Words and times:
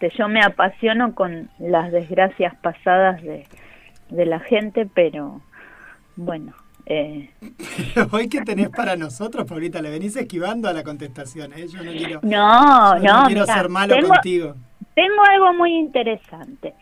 este, 0.00 0.16
yo 0.16 0.28
me 0.28 0.40
apasiono 0.40 1.14
con 1.14 1.50
las 1.58 1.90
desgracias 1.90 2.54
pasadas 2.56 3.20
de, 3.22 3.46
de 4.10 4.26
la 4.26 4.38
gente, 4.38 4.86
pero 4.92 5.40
bueno. 6.14 6.52
Eh. 6.86 7.30
Hoy 8.12 8.28
que 8.28 8.42
tenés 8.42 8.70
para 8.70 8.96
nosotros, 8.96 9.44
Paulita, 9.46 9.82
le 9.82 9.90
venís 9.90 10.16
esquivando 10.16 10.68
a 10.68 10.72
la 10.72 10.84
contestación, 10.84 11.52
¿eh? 11.52 11.66
Yo 11.66 11.82
no 11.82 11.90
quiero, 11.90 12.20
no, 12.22 12.98
no, 12.98 13.24
quiero 13.26 13.44
ser 13.44 13.68
malo 13.68 13.94
contigo. 14.06 14.54
Tengo 14.94 15.22
algo 15.30 15.52
muy 15.54 15.72
interesante. 15.72 16.74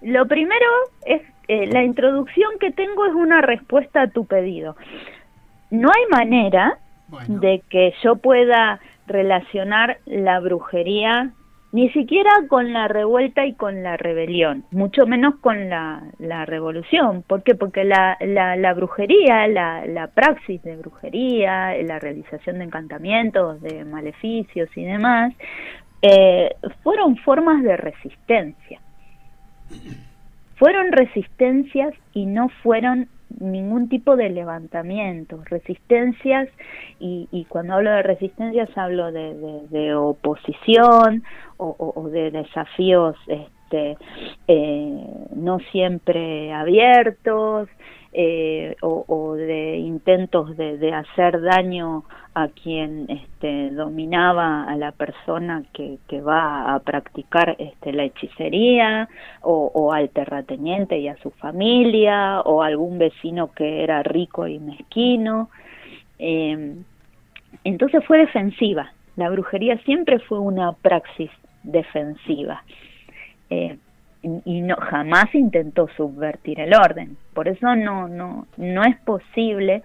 Lo 0.00 0.26
primero 0.26 0.66
es, 1.04 1.22
eh, 1.48 1.66
la 1.66 1.84
introducción 1.84 2.50
que 2.58 2.72
tengo 2.72 3.06
es 3.06 3.14
una 3.14 3.40
respuesta 3.40 4.02
a 4.02 4.08
tu 4.08 4.24
pedido. 4.24 4.76
No 5.70 5.90
hay 5.90 6.06
manera 6.10 6.78
de 7.28 7.62
que 7.68 7.94
yo 8.02 8.16
pueda 8.16 8.80
relacionar 9.06 9.98
la 10.06 10.40
brujería 10.40 11.32
ni 11.72 11.88
siquiera 11.90 12.30
con 12.48 12.74
la 12.74 12.86
revuelta 12.86 13.46
y 13.46 13.54
con 13.54 13.82
la 13.82 13.96
rebelión, 13.96 14.64
mucho 14.70 15.06
menos 15.06 15.36
con 15.36 15.70
la, 15.70 16.02
la 16.18 16.44
revolución. 16.44 17.22
¿Por 17.26 17.42
qué? 17.42 17.54
Porque 17.54 17.84
la, 17.84 18.18
la, 18.20 18.74
brujería, 18.74 19.48
la, 19.48 19.86
la, 19.86 20.08
praxis 20.08 20.62
de 20.62 20.76
brujería, 20.76 21.74
la 21.82 21.98
realización 21.98 22.58
de 22.58 22.64
encantamientos, 22.64 23.62
de 23.62 23.86
maleficios 23.86 24.68
y 24.76 24.84
demás, 24.84 25.32
eh, 26.02 26.50
fueron 26.82 27.16
formas 27.16 27.62
de 27.62 27.76
resistencia. 27.78 28.80
Fueron 30.56 30.92
resistencias 30.92 31.94
y 32.12 32.26
no 32.26 32.50
fueron 32.62 33.08
ningún 33.40 33.88
tipo 33.88 34.16
de 34.16 34.30
levantamiento, 34.30 35.42
resistencias, 35.44 36.48
y, 36.98 37.28
y 37.30 37.44
cuando 37.44 37.74
hablo 37.74 37.90
de 37.90 38.02
resistencias 38.02 38.70
hablo 38.76 39.12
de, 39.12 39.34
de, 39.70 39.94
oposición 39.94 41.22
o, 41.56 42.08
de 42.10 42.30
desafíos 42.30 43.16
este, 43.28 43.96
eh, 44.48 45.06
no 45.34 45.58
siempre 45.70 46.52
abiertos, 46.52 47.68
eh, 48.14 48.76
o, 48.82 49.34
de 49.36 49.78
intentos 49.78 50.54
de, 50.56 50.92
hacer 50.92 51.40
daño 51.40 52.04
a 52.34 52.48
quien 52.48 53.06
este, 53.08 53.70
dominaba 53.70 54.64
a 54.64 54.76
la 54.76 54.92
persona 54.92 55.62
que, 55.72 55.98
va 56.20 56.74
a 56.74 56.78
practicar 56.80 57.56
este, 57.58 57.92
la 57.92 58.04
hechicería 58.04 59.08
o, 59.40 59.92
al 59.92 60.10
terrateniente 60.10 60.98
y 60.98 61.08
a 61.08 61.16
su 61.22 61.30
familia 61.30 62.40
o 62.42 62.62
algún 62.62 62.98
vecino 62.98 63.50
que 63.52 63.82
era 63.82 64.02
rico 64.02 64.46
y 64.46 64.58
mezquino. 64.58 65.48
Eh, 66.18 66.76
entonces 67.64 68.04
fue 68.06 68.18
defensiva. 68.18 68.92
La 69.16 69.30
brujería 69.30 69.78
siempre 69.78 70.18
fue 70.18 70.38
una 70.38 70.72
praxis 70.72 71.30
defensiva. 71.62 72.62
Eh, 73.50 73.78
y 74.22 74.60
no 74.60 74.76
jamás 74.76 75.34
intentó 75.34 75.88
subvertir 75.96 76.60
el 76.60 76.74
orden. 76.74 77.16
Por 77.34 77.48
eso 77.48 77.74
no 77.74 78.08
no 78.08 78.46
no 78.56 78.84
es 78.84 78.96
posible 79.00 79.82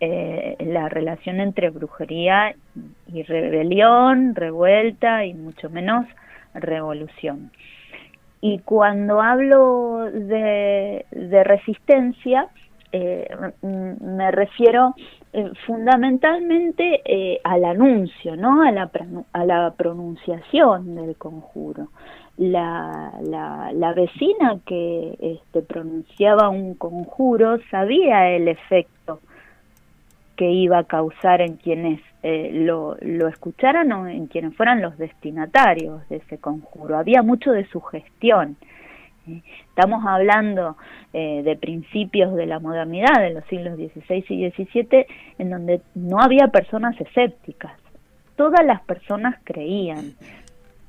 eh, 0.00 0.56
la 0.60 0.88
relación 0.88 1.40
entre 1.40 1.70
brujería 1.70 2.54
y 3.12 3.22
rebelión 3.22 4.34
revuelta 4.34 5.24
y 5.24 5.34
mucho 5.34 5.68
menos 5.70 6.06
revolución. 6.54 7.50
Y 8.40 8.60
cuando 8.60 9.20
hablo 9.20 10.10
de, 10.12 11.04
de 11.10 11.44
resistencia 11.44 12.48
eh, 12.92 13.28
me 13.62 14.30
refiero 14.30 14.94
eh, 15.32 15.50
fundamentalmente 15.66 17.02
eh, 17.04 17.40
al 17.44 17.64
anuncio, 17.64 18.36
¿no? 18.36 18.62
A 18.62 18.70
la, 18.72 18.90
a 19.32 19.44
la 19.44 19.74
pronunciación 19.76 20.94
del 20.94 21.16
conjuro 21.16 21.88
la, 22.36 23.12
la, 23.22 23.72
la 23.72 23.92
vecina 23.94 24.58
que 24.66 25.16
este, 25.20 25.62
pronunciaba 25.62 26.48
un 26.48 26.74
conjuro 26.74 27.58
sabía 27.70 28.30
el 28.30 28.48
efecto 28.48 29.20
que 30.36 30.50
iba 30.50 30.78
a 30.78 30.84
causar 30.84 31.40
en 31.40 31.56
quienes 31.56 32.00
eh, 32.22 32.50
lo, 32.52 32.96
lo 33.00 33.28
escucharan 33.28 33.90
o 33.92 34.06
en 34.06 34.26
quienes 34.26 34.54
fueran 34.54 34.82
los 34.82 34.98
destinatarios 34.98 36.06
de 36.10 36.16
ese 36.16 36.36
conjuro. 36.36 36.98
Había 36.98 37.22
mucho 37.22 37.52
de 37.52 37.64
sugestión. 37.68 38.56
¿eh? 38.60 38.66
Estamos 39.68 40.04
hablando 40.06 40.76
eh, 41.12 41.42
de 41.42 41.56
principios 41.56 42.34
de 42.34 42.46
la 42.46 42.58
modernidad, 42.58 43.20
de 43.20 43.30
los 43.30 43.44
siglos 43.46 43.76
XVI 43.76 44.24
y 44.28 44.50
XVII, 44.50 45.06
en 45.38 45.50
donde 45.50 45.80
no 45.94 46.20
había 46.20 46.48
personas 46.48 47.00
escépticas. 47.00 47.72
Todas 48.36 48.64
las 48.64 48.82
personas 48.82 49.36
creían 49.44 50.14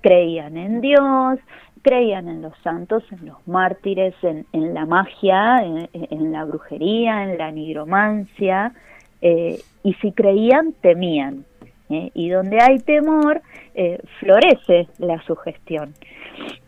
creían 0.01 0.57
en 0.57 0.79
Dios, 0.79 1.39
creían 1.81 2.27
en 2.27 2.41
los 2.41 2.57
santos, 2.63 3.03
en 3.11 3.25
los 3.25 3.47
mártires, 3.47 4.15
en, 4.21 4.45
en 4.53 4.73
la 4.73 4.85
magia, 4.85 5.61
en, 5.63 6.31
la 6.31 6.45
brujería, 6.45 7.23
en 7.23 7.37
la 7.37 7.51
nigromancia, 7.51 8.73
eh, 9.21 9.59
y 9.83 9.93
si 9.95 10.11
creían, 10.11 10.73
temían. 10.81 11.43
¿Eh? 11.89 12.11
Y 12.13 12.29
donde 12.29 12.59
hay 12.61 12.79
temor, 12.79 13.41
eh, 13.75 13.99
florece 14.19 14.87
la 14.99 15.21
sugestión. 15.23 15.93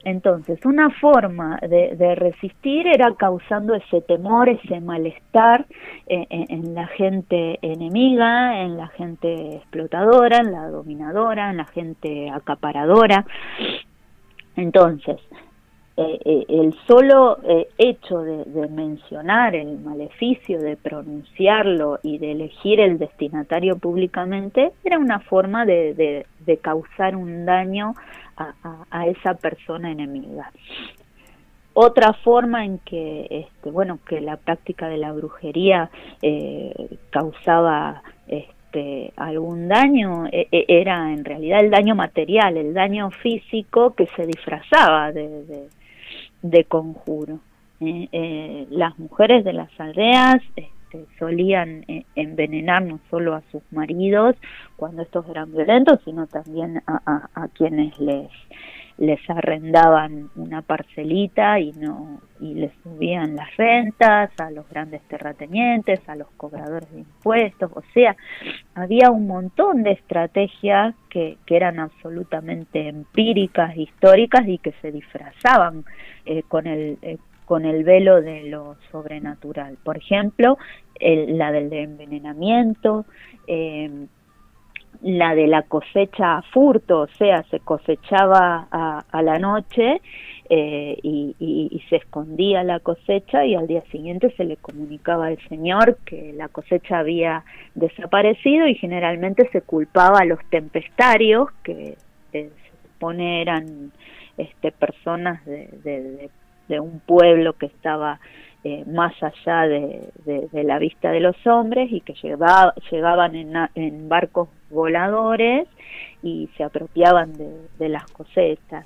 Entonces, 0.03 0.66
una 0.66 0.90
forma 0.90 1.59
de, 1.62 2.16
resistir 2.16 2.88
era 2.88 3.13
causando 3.16 3.75
ese 3.75 4.02
temor, 4.02 4.50
ese 4.50 4.80
malestar 4.80 5.66
en, 6.07 6.74
la 6.74 6.88
gente 6.88 7.59
enemiga, 7.62 8.62
en 8.62 8.78
la 8.78 8.88
gente 8.88 9.57
explotadora, 9.57 10.38
en 10.38 10.52
la 10.52 10.69
dominadora, 10.69 11.51
en 11.51 11.57
la 11.57 11.66
gente 11.66 12.31
acaparadora. 12.31 13.25
Entonces, 14.56 15.18
eh, 16.02 16.18
eh, 16.24 16.46
el 16.48 16.74
solo 16.88 17.40
eh, 17.44 17.68
hecho 17.78 18.22
de, 18.22 18.70
mencionar 18.70 19.54
el 19.54 19.80
maleficio, 19.80 20.58
de 20.58 20.78
pronunciarlo 20.78 22.00
y 22.04 22.20
de 22.20 22.32
elegir 22.32 22.80
el 22.80 22.98
destinatario 22.98 23.78
públicamente 23.78 24.72
era 24.86 24.98
una 24.98 25.20
forma 25.20 25.66
de, 25.66 26.26
causar 26.62 27.18
un 27.18 27.46
daño 27.46 27.96
a, 28.38 29.08
esa 29.08 29.34
persona 29.34 29.92
enemiga. 29.92 30.50
Otra 31.74 32.14
forma 32.14 32.64
en 32.64 32.78
que, 32.80 33.28
este, 33.30 33.70
bueno, 33.70 34.00
que 34.08 34.22
la 34.22 34.38
práctica 34.38 34.88
de 34.88 34.98
la 34.98 35.12
brujería 35.12 35.90
causaba 37.10 38.04
este, 38.26 39.12
algún 39.18 39.68
daño 39.68 40.28
e, 40.28 40.48
e, 40.50 40.66
era 40.70 41.12
en 41.12 41.26
realidad 41.26 41.60
el 41.60 41.72
daño 41.72 41.94
material, 41.94 42.56
el 42.56 42.74
daño 42.74 43.12
físico 43.12 43.94
que 43.96 44.08
se 44.16 44.26
disfrazaba 44.26 45.12
de, 45.12 45.68
de 46.42 46.64
conjuro. 46.66 47.40
Eh, 47.82 48.10
eh, 48.12 48.68
las 48.70 48.98
mujeres 49.00 49.46
de 49.46 49.54
las 49.54 49.70
aldeas 49.80 50.42
este, 50.56 51.06
solían 51.18 51.86
eh, 51.88 52.06
envenenar 52.16 52.84
no 52.84 53.00
solo 53.10 53.36
a 53.36 53.44
sus 53.52 53.62
maridos 53.72 54.36
cuando 54.76 55.02
estos 55.02 55.28
eran 55.30 55.52
violentos, 55.52 56.00
sino 56.04 56.28
también 56.28 56.82
a, 56.88 57.30
a 57.34 57.48
quienes 57.50 57.98
les 58.00 58.30
les 59.00 59.30
arrendaban 59.30 60.30
una 60.36 60.62
parcelita 60.62 61.60
y 61.60 61.72
no 61.72 62.20
y 62.40 62.54
les 62.56 62.72
subían 62.84 63.36
las 63.36 63.56
rentas 63.58 64.32
a 64.40 64.52
los 64.52 64.68
grandes 64.70 65.02
terratenientes, 65.04 66.00
a 66.08 66.16
los 66.16 66.30
cobradores 66.38 66.90
de 66.92 67.00
impuestos, 67.00 67.72
o 67.74 67.84
sea, 67.94 68.16
había 68.76 69.12
un 69.12 69.28
montón 69.28 69.84
de 69.84 69.92
estrategias 69.92 70.96
que, 71.10 71.38
que 71.46 71.56
eran 71.56 71.80
absolutamente 71.80 72.88
empíricas, 72.88 73.76
históricas 73.76 74.48
y 74.48 74.58
que 74.58 74.74
se 74.82 74.92
disfrazaban 74.92 75.84
eh, 76.26 76.44
con 76.44 76.68
el 76.68 76.98
eh, 77.02 77.18
con 77.50 77.66
el 77.66 77.84
velo 77.84 78.22
de 78.22 78.44
lo 78.44 78.76
sobrenatural. 78.92 79.76
Por 79.84 79.98
ejemplo, 79.98 80.60
la 81.00 81.52
del 81.52 81.74
envenenamiento, 81.74 83.06
eh, 83.48 84.06
la 85.02 85.34
de 85.34 85.48
la 85.48 85.62
cosecha 85.64 86.38
a 86.38 86.42
furto, 86.42 87.02
o 87.02 87.08
sea, 87.18 87.44
se 87.44 87.60
cosechaba 87.60 88.68
a, 88.72 89.22
la 89.22 89.40
noche 89.40 90.02
eh, 90.50 90.98
y, 91.01 91.81
se 91.90 91.96
escondía 91.98 92.63
la 92.63 92.80
cosecha 92.80 93.46
y 93.46 93.56
al 93.56 93.68
día 93.68 93.81
siguiente 93.92 94.31
se 94.36 94.44
le 94.44 94.57
comunicaba 94.57 95.28
al 95.28 95.40
señor 95.48 95.98
que 96.06 96.34
la 96.34 96.50
cosecha 96.50 97.00
había 97.00 97.44
desaparecido 97.75 98.68
y 98.68 98.75
generalmente 98.75 99.50
se 99.51 99.62
culpaba 99.62 100.19
a 100.19 100.25
los 100.25 100.40
tempestarios, 100.50 101.50
que 101.63 101.96
se 102.31 102.51
supone 102.84 103.42
eran 103.42 103.92
este, 104.38 104.72
personas 104.72 105.44
de, 105.46 106.30
de 106.68 106.80
un 106.80 107.00
pueblo 107.00 107.54
que 107.54 107.66
estaba 107.66 108.19
eh, 108.64 108.84
más 108.86 109.14
allá 109.24 109.68
de, 109.68 110.12
la 110.52 110.80
vista 110.80 111.12
de 111.12 111.22
los 111.22 111.36
hombres 111.48 111.90
y 111.92 112.02
que 112.02 112.14
llegaban 112.14 113.36
en, 113.36 114.10
barcos 114.10 114.50
voladores 114.70 115.68
y 116.22 116.50
se 116.58 116.64
apropiaban 116.64 117.34
de, 117.34 117.90
las 117.90 118.06
cosechas. 118.12 118.86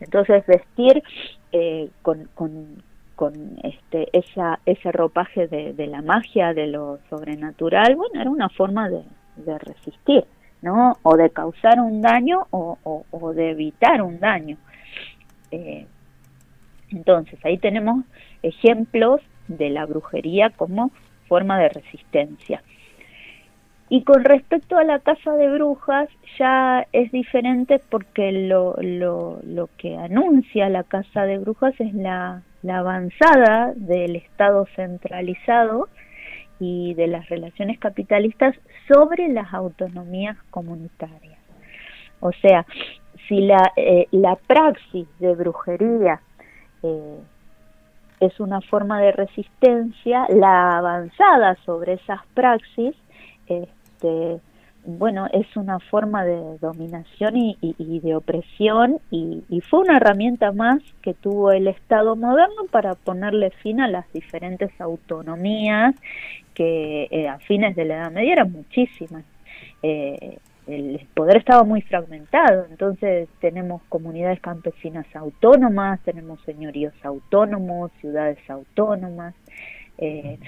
Entonces 0.00 0.46
vestir 0.46 1.02
eh, 1.52 1.90
con, 2.00 2.30
con, 2.34 2.82
con, 3.14 3.58
este, 3.62 4.08
esa, 4.16 4.58
ese 4.64 4.90
ropaje 4.90 5.46
de, 5.48 5.86
la 5.86 6.00
magia, 6.00 6.54
de 6.54 6.68
lo 6.68 6.98
sobrenatural, 7.10 7.96
bueno, 7.96 8.20
era 8.20 8.30
una 8.30 8.48
forma 8.48 8.88
de, 8.88 9.02
de 9.36 9.58
resistir, 9.58 10.24
¿no? 10.62 10.96
O 11.02 11.16
de 11.18 11.28
causar 11.28 11.78
un 11.78 12.00
daño 12.00 12.46
o, 12.50 12.78
o, 12.82 13.04
o 13.10 13.32
de 13.34 13.50
evitar 13.50 14.00
un 14.00 14.18
daño. 14.18 14.56
Eh, 15.50 15.86
entonces, 16.90 17.38
ahí 17.44 17.58
tenemos 17.58 18.04
ejemplos 18.42 19.20
de 19.48 19.70
la 19.70 19.86
brujería 19.86 20.50
como 20.50 20.90
forma 21.28 21.58
de 21.58 21.68
resistencia. 21.68 22.62
Y 23.88 24.04
con 24.04 24.22
respecto 24.22 24.78
a 24.78 24.84
la 24.84 25.00
casa 25.00 25.32
de 25.32 25.50
brujas, 25.50 26.08
ya 26.38 26.86
es 26.92 27.10
diferente 27.10 27.80
porque 27.90 28.30
lo, 28.30 28.76
lo, 28.80 29.40
lo 29.42 29.68
que 29.78 29.96
anuncia 29.96 30.68
la 30.68 30.84
casa 30.84 31.24
de 31.24 31.38
brujas 31.38 31.74
es 31.80 31.92
la, 31.94 32.42
la 32.62 32.78
avanzada 32.78 33.72
del 33.74 34.14
Estado 34.14 34.66
centralizado 34.76 35.88
y 36.60 36.94
de 36.94 37.08
las 37.08 37.28
relaciones 37.28 37.80
capitalistas 37.80 38.54
sobre 38.86 39.28
las 39.28 39.52
autonomías 39.52 40.36
comunitarias. 40.50 41.38
O 42.20 42.30
sea, 42.32 42.66
si 43.26 43.40
la, 43.40 43.72
eh, 43.76 44.06
la 44.12 44.36
praxis 44.36 45.08
de 45.18 45.34
brujería 45.34 46.20
eh, 46.82 47.18
es 48.20 48.38
una 48.40 48.60
forma 48.60 49.00
de 49.00 49.12
resistencia, 49.12 50.26
la 50.28 50.78
avanzada 50.78 51.56
sobre 51.64 51.94
esas 51.94 52.20
praxis 52.34 52.94
este, 53.46 54.40
bueno, 54.84 55.26
es 55.32 55.56
una 55.56 55.78
forma 55.78 56.24
de 56.24 56.58
dominación 56.58 57.36
y, 57.36 58.00
de 58.00 58.14
opresión 58.14 58.98
y, 59.10 59.42
fue 59.68 59.80
una 59.80 59.98
herramienta 59.98 60.52
más 60.52 60.80
que 61.02 61.12
tuvo 61.12 61.52
el 61.52 61.66
Estado 61.66 62.16
moderno 62.16 62.64
para 62.70 62.94
ponerle 62.94 63.50
fin 63.50 63.80
a 63.80 63.88
las 63.88 64.10
diferentes 64.12 64.70
autonomías 64.80 65.94
que 66.54 67.08
eh, 67.10 67.28
a 67.28 67.38
fines 67.38 67.76
de 67.76 67.84
la 67.84 67.96
Edad 67.96 68.10
Media 68.10 68.32
eran 68.32 68.52
muchísimas. 68.52 69.24
Eh, 69.82 70.38
el 70.70 71.06
poder 71.14 71.38
estaba 71.38 71.64
muy 71.64 71.82
fragmentado, 71.82 72.66
entonces 72.70 73.28
tenemos 73.40 73.82
comunidades 73.88 74.40
campesinas 74.40 75.06
autónomas, 75.14 76.00
tenemos 76.04 76.40
señoríos 76.42 76.94
autónomos, 77.02 77.90
ciudades 78.00 78.38
autónomas. 78.48 79.34
Eh, 79.98 80.38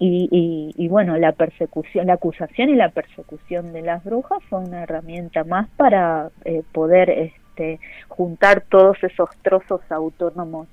y, 0.00 0.72
y, 0.76 0.88
bueno, 0.88 1.16
la 1.16 1.32
persecución, 1.32 2.06
la 2.06 2.14
acusación 2.14 2.68
y 2.68 2.76
la 2.76 2.90
persecución 2.90 3.72
de 3.72 3.82
las 3.82 4.04
brujas 4.04 4.38
fue 4.48 4.60
una 4.60 4.84
herramienta 4.84 5.42
más 5.42 5.68
para 5.70 6.30
eh, 6.44 6.62
poder 6.70 7.10
este, 7.10 7.80
juntar 8.06 8.60
todos 8.68 9.02
esos 9.02 9.28
trozos 9.42 9.80
autónomos 9.90 10.68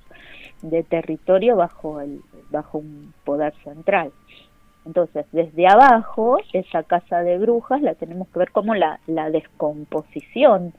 de 0.62 0.84
territorio 0.84 1.56
bajo, 1.56 2.00
el, 2.00 2.20
bajo 2.50 2.78
un 2.78 3.12
poder 3.24 3.52
central. 3.64 4.12
Entonces, 4.86 5.26
desde 5.32 5.66
abajo, 5.66 6.38
esa 6.52 6.84
casa 6.84 7.22
de 7.22 7.38
brujas 7.38 7.82
la 7.82 7.94
tenemos 7.94 8.28
que 8.28 8.38
ver 8.38 8.52
como 8.52 8.74
la, 8.74 9.00
descomposición 9.06 10.72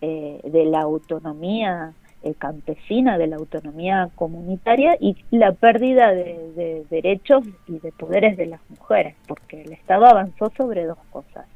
eh, 0.00 0.40
de 0.42 0.64
la 0.64 0.80
autonomía 0.80 1.92
eh, 2.24 2.34
campesina, 2.36 3.18
de 3.18 3.28
la 3.28 3.36
autonomía 3.36 4.10
comunitaria 4.16 4.96
y 5.00 5.16
la 5.30 5.52
pérdida 5.52 6.10
de, 6.12 6.84
derechos 6.90 7.44
y 7.68 7.78
de 7.78 7.92
poderes 7.92 8.36
de 8.36 8.46
las 8.46 8.60
mujeres, 8.68 9.14
porque 9.28 9.62
el 9.62 9.72
Estado 9.72 10.06
avanzó 10.06 10.50
sobre 10.56 10.84
dos 10.84 10.98
cosas, 11.10 11.46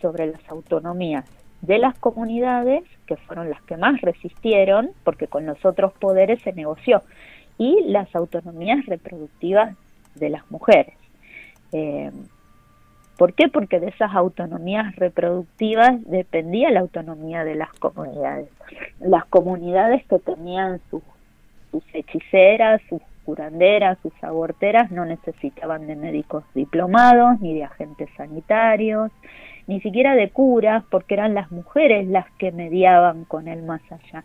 sobre 0.00 0.26
las 0.26 0.48
autonomías 0.48 1.24
de 1.62 1.78
las 1.78 1.98
comunidades, 1.98 2.84
que 3.06 3.16
fueron 3.16 3.50
las 3.50 3.60
que 3.62 3.76
más 3.76 4.00
resistieron, 4.02 4.90
porque 5.02 5.26
con 5.26 5.46
los 5.46 5.64
otros 5.64 5.92
poderes 5.94 6.40
se 6.42 6.52
negoció, 6.52 7.02
y 7.58 7.82
las 7.86 8.14
autonomías 8.14 8.86
reproductivas 8.86 9.76
de 10.14 10.30
las 10.30 10.48
mujeres. 10.48 10.94
Eh, 11.72 12.10
¿Por 13.18 13.34
qué? 13.34 13.48
Porque 13.48 13.80
de 13.80 13.88
esas 13.88 14.14
autonomías 14.14 14.94
reproductivas 14.94 16.00
dependía 16.04 16.70
la 16.70 16.80
autonomía 16.80 17.42
de 17.42 17.56
las 17.56 17.72
comunidades. 17.72 18.48
Las 19.00 19.24
comunidades 19.24 20.06
que 20.06 20.20
tenían 20.20 20.80
sus, 20.88 21.02
hechiceras, 21.92 22.80
sus 22.88 23.02
curanderas, 23.24 23.98
sus 24.02 24.12
aborteras, 24.22 24.92
no 24.92 25.04
necesitaban 25.04 25.88
de 25.88 25.96
médicos 25.96 26.44
diplomados, 26.54 27.40
ni 27.40 27.54
de 27.54 27.64
agentes 27.64 28.08
sanitarios, 28.16 29.10
ni 29.66 29.80
siquiera 29.80 30.14
de 30.14 30.30
curas, 30.30 30.84
porque 30.88 31.14
eran 31.14 31.34
las 31.34 31.50
mujeres 31.50 32.06
las 32.06 32.30
que 32.38 32.52
mediaban 32.52 33.24
con 33.24 33.48
el 33.48 33.64
más 33.64 33.82
allá. 33.90 34.22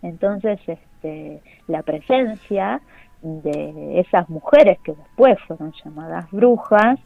Entonces, 0.00 0.58
este, 0.66 1.40
la 1.68 1.82
presencia 1.82 2.80
de 3.24 4.00
esas 4.00 4.28
mujeres 4.28 4.78
que 4.80 4.92
después 4.92 5.38
fueron 5.46 5.72
llamadas 5.82 6.30
brujas, 6.30 7.00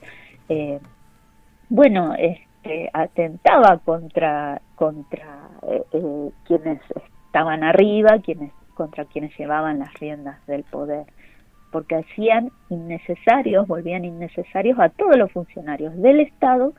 eh, 0.48 0.80
bueno, 1.68 2.14
este, 2.18 2.90
atentaba 2.92 3.78
contra, 3.78 4.60
contra 4.74 5.48
eh, 5.68 5.82
eh, 5.92 6.30
quienes 6.44 6.80
estaban 7.26 7.62
arriba, 7.62 8.18
quienes, 8.22 8.52
contra 8.74 9.04
quienes 9.04 9.36
llevaban 9.38 9.78
las 9.78 9.94
riendas 9.94 10.44
del 10.46 10.64
poder, 10.64 11.06
porque 11.70 11.96
hacían 11.96 12.50
innecesarios, 12.68 13.68
volvían 13.68 14.04
innecesarios 14.04 14.78
a 14.80 14.88
todos 14.88 15.16
los 15.16 15.30
funcionarios 15.30 15.96
del 15.96 16.20
Estado 16.20 16.72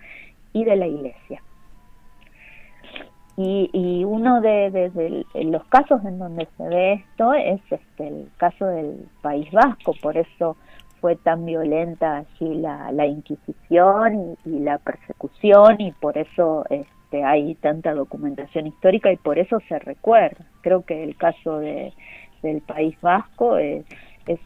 y 0.51 0.65
de 0.65 0.75
la 0.75 0.87
Iglesia. 0.87 1.41
Y, 3.41 3.69
y 3.71 4.03
uno 4.03 4.41
de, 4.41 5.23
los 5.33 5.63
casos 5.67 6.03
en 6.03 6.19
donde 6.19 6.45
se 6.57 6.63
ve 6.67 6.93
esto 6.95 7.33
es 7.33 7.61
este, 7.71 8.07
el 8.09 8.29
caso 8.35 8.65
del 8.65 9.07
País 9.21 9.49
Vasco, 9.53 9.93
por 10.01 10.17
eso 10.17 10.57
fue 10.99 11.15
tan 11.15 11.45
violenta 11.45 12.17
allí 12.17 12.55
la, 12.55 12.91
la 12.91 13.05
Inquisición 13.05 14.35
y, 14.43 14.59
la 14.59 14.77
persecución 14.79 15.79
y 15.79 15.93
por 15.93 16.17
eso 16.17 16.65
este, 16.69 17.23
hay 17.23 17.55
tanta 17.55 17.93
documentación 17.93 18.67
histórica 18.67 19.09
y 19.09 19.15
por 19.15 19.39
eso 19.39 19.61
se 19.69 19.79
recuerda. 19.79 20.43
Creo 20.59 20.83
que 20.83 21.01
el 21.01 21.15
caso 21.15 21.59
de, 21.59 21.93
del 22.43 22.59
País 22.59 22.99
Vasco 22.99 23.57
es, 23.57 23.85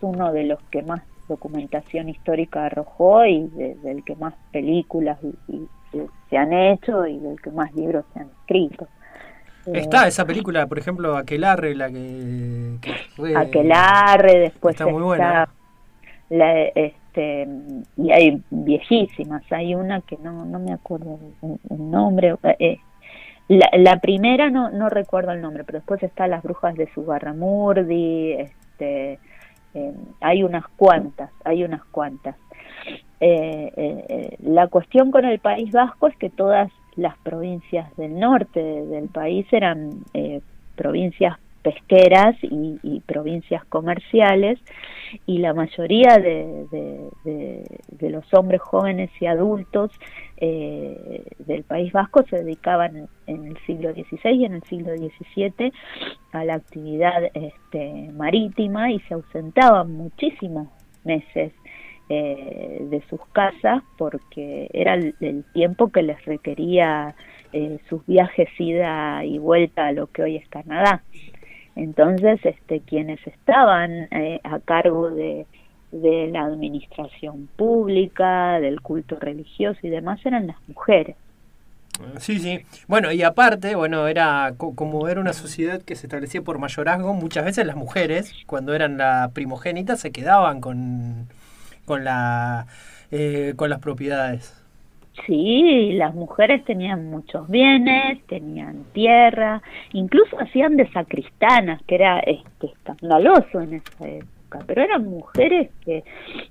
uno 0.02 0.32
de 0.32 0.44
los 0.44 0.62
que 0.70 0.84
más 0.84 1.02
documentación 1.28 2.10
histórica 2.10 2.68
arrojó 2.68 3.26
y 3.26 3.48
del 3.48 4.04
que 4.06 4.16
más 4.16 4.36
películas 4.52 5.18
y, 5.48 5.68
se 6.30 6.38
han 6.38 6.54
hecho 6.54 7.06
y 7.06 7.20
del 7.20 7.42
que 7.42 7.52
más 7.52 7.74
libros 7.74 8.06
se 8.14 8.22
han 8.22 8.30
escrito. 8.42 8.88
Está 9.66 10.06
eh, 10.06 10.10
esa 10.10 10.26
película, 10.26 10.68
por 10.68 10.80
ejemplo, 10.80 11.16
Aquelarre, 11.16 11.76
la 11.76 11.90
que... 11.90 12.78
Aquelarre, 13.36 14.40
después 14.40 14.76
está, 14.76 14.88
muy 14.88 15.02
buena 15.02 15.48
la, 16.34 16.64
este, 16.64 17.48
y 17.98 18.12
hay 18.12 18.42
viejísimas, 18.50 19.44
hay 19.52 19.76
una 19.76 20.02
que 20.02 20.18
no, 20.18 20.46
no 20.46 20.60
me 20.60 20.74
acuerdo 20.74 21.20
el, 21.42 21.92
nombre, 21.92 22.36
eh, 22.60 22.80
la, 23.48 23.70
la, 23.74 24.00
primera 24.00 24.50
no, 24.50 24.70
no 24.72 24.90
recuerdo 24.90 25.32
el 25.32 25.42
nombre, 25.42 25.64
pero 25.64 25.80
después 25.80 26.02
está 26.02 26.28
Las 26.28 26.42
Brujas 26.44 26.76
de 26.76 26.90
Sugarramurdi, 26.94 28.34
este, 28.34 29.20
eh, 29.76 29.94
hay 30.22 30.44
unas 30.44 30.68
cuantas, 30.70 31.30
hay 31.44 31.64
unas 31.64 31.84
cuantas. 31.86 32.36
Eh, 33.26 33.72
eh, 33.78 34.38
la 34.44 34.68
cuestión 34.68 35.12
con 35.12 35.24
el 35.24 35.40
País 35.40 35.72
Vasco 35.72 36.08
es 36.08 36.18
que 36.18 36.30
todas 36.30 36.70
las 36.96 37.18
provincias 37.20 37.96
del 37.96 38.20
norte 38.20 38.60
del 38.62 39.08
país 39.08 39.48
eran 39.52 40.04
provincias 40.76 41.38
pesqueras 41.64 42.36
y, 42.42 43.00
provincias 43.06 43.64
comerciales 43.66 44.60
y 45.26 45.40
la 45.40 45.54
mayoría 45.54 46.18
de, 46.18 46.68
los 48.02 48.34
hombres 48.34 48.62
jóvenes 48.62 49.10
y 49.20 49.26
adultos 49.26 49.92
eh, 50.38 51.24
del 51.40 51.64
País 51.64 51.92
Vasco 51.94 52.24
se 52.30 52.44
dedicaban 52.44 53.08
en 53.26 53.46
el 53.48 53.58
siglo 53.66 53.94
XVI 53.94 54.32
y 54.32 54.46
en 54.46 54.54
el 54.56 54.64
siglo 54.64 54.96
XVII 54.96 55.72
a 56.34 56.44
la 56.44 56.56
actividad 56.56 57.24
este, 57.34 58.12
marítima 58.14 58.92
y 58.92 59.00
se 59.02 59.14
ausentaban 59.14 59.92
muchísimos 59.94 60.68
meses 61.06 61.54
eh, 62.10 62.80
de 62.82 63.02
sus 63.10 63.22
casas 63.32 63.82
porque 63.98 64.70
era 64.74 64.96
el, 64.96 65.46
tiempo 65.54 65.90
que 65.90 66.04
les 66.04 66.24
requería 66.26 67.16
eh, 67.54 67.80
sus 67.88 68.06
viajes 68.06 68.50
ida 68.60 69.24
y 69.24 69.38
vuelta 69.38 69.88
a 69.88 69.94
lo 69.94 70.08
que 70.08 70.24
hoy 70.24 70.36
es 70.36 70.48
Canadá. 70.50 71.02
Entonces, 71.76 72.40
este, 72.44 72.82
quienes 72.82 73.26
estaban 73.26 74.10
eh, 74.12 74.42
a 74.44 74.60
cargo 74.60 75.10
de, 75.10 75.46
la 75.92 76.46
administración 76.46 77.48
pública, 77.56 78.60
del 78.60 78.82
culto 78.82 79.18
religioso 79.20 79.80
y 79.84 79.90
demás 79.90 80.20
eran 80.26 80.48
las 80.48 80.58
mujeres. 80.68 81.16
Sí, 82.18 82.40
sí. 82.40 82.62
Bueno, 82.88 83.12
y 83.12 83.22
aparte, 83.22 83.76
bueno, 83.76 84.08
era 84.08 84.56
como 84.58 85.08
era 85.08 85.22
una 85.22 85.34
sociedad 85.34 85.82
que 85.84 85.96
se 85.96 86.08
establecía 86.08 86.42
por 86.42 86.58
mayorazgo, 86.58 87.14
muchas 87.14 87.46
veces 87.46 87.68
las 87.68 87.76
mujeres, 87.76 88.34
cuando 88.48 88.74
eran 88.74 88.98
la 88.98 89.30
primogénita, 89.34 89.96
se 89.96 90.12
quedaban 90.12 90.62
con, 90.62 91.28
con, 91.86 92.04
la, 92.04 92.68
eh, 93.12 93.54
con 93.56 93.70
las 93.70 93.80
propiedades. 93.80 94.64
Sí, 95.28 95.92
las 95.94 96.16
mujeres 96.16 96.66
tenían 96.66 97.10
muchos 97.10 97.48
bienes, 97.48 98.22
tenían 98.26 98.84
tierra, 98.94 99.62
incluso 99.94 100.40
hacían 100.40 100.76
de 100.76 100.90
sacristanas, 100.92 101.82
que 101.84 101.96
era 101.96 102.20
este, 102.20 102.68
escandaloso 102.68 103.62
en 103.62 103.76
esa 103.76 104.08
época. 104.08 104.30
pero 104.68 104.84
eran 104.84 105.06
mujeres 105.06 105.70
que, 105.86 106.04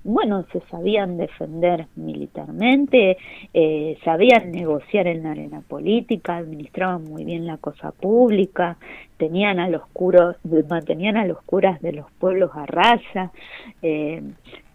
bueno, 0.03 0.45
se 0.51 0.59
sabían 0.71 1.17
defender 1.17 1.87
militarmente, 1.95 3.17
eh, 3.53 3.97
sabían 4.03 4.51
negociar 4.51 5.07
en 5.07 5.23
la 5.23 5.31
arena 5.31 5.61
política, 5.61 6.37
administraban 6.37 7.03
muy 7.03 7.23
bien 7.25 7.45
la 7.45 7.57
cosa 7.57 7.91
pública, 7.91 8.77
tenían 9.17 9.59
a 9.59 9.69
los 9.69 9.85
curos, 9.93 10.35
mantenían 10.69 11.15
a 11.15 11.25
los 11.25 11.41
curas 11.43 11.81
de 11.81 11.93
los 11.93 12.11
pueblos 12.13 12.51
a 12.55 12.65
raya, 12.65 13.31
eh, 13.81 14.21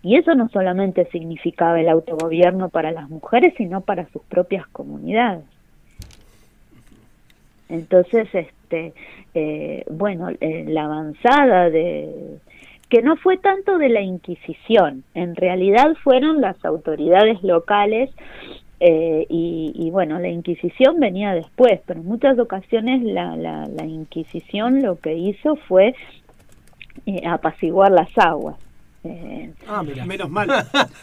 y 0.02 0.16
eso 0.16 0.34
no 0.34 0.48
solamente 0.48 1.06
significaba 1.06 1.80
el 1.80 1.88
autogobierno 1.88 2.68
para 2.68 2.92
las 2.92 3.10
mujeres, 3.10 3.54
sino 3.56 3.80
para 3.80 4.06
sus 4.10 4.22
propias 4.22 4.66
comunidades. 4.68 5.44
Entonces, 7.68 8.28
este, 8.32 8.94
eh, 9.34 9.84
bueno, 9.90 10.30
eh, 10.40 10.64
la 10.68 10.84
avanzada 10.84 11.68
de 11.68 12.38
que 12.88 13.02
no 13.02 13.16
fue 13.16 13.36
tanto 13.36 13.76
de 13.76 13.90
la 13.90 14.00
Inquisición, 14.00 15.04
en 15.14 15.36
realidad 15.36 15.94
fueron 16.02 16.40
las 16.40 16.64
autoridades 16.64 17.42
locales 17.42 18.10
eh, 18.80 19.26
y, 19.28 19.90
bueno, 19.90 20.18
la 20.18 20.28
Inquisición 20.28 20.98
venía 20.98 21.34
después, 21.34 21.80
pero 21.84 22.00
en 22.00 22.06
muchas 22.06 22.38
ocasiones 22.38 23.02
la, 23.02 23.36
la, 23.36 23.66
la 23.66 23.84
Inquisición 23.84 24.80
lo 24.80 24.98
que 24.98 25.14
hizo 25.14 25.56
fue 25.56 25.94
apaciguar 27.26 27.90
las 27.92 28.16
aguas. 28.16 28.56
Eh, 29.08 29.54
ah, 29.66 29.82
mira. 29.82 30.04
Menos 30.04 30.28
mal. 30.28 30.48